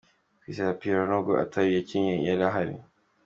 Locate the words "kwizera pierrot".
0.41-1.07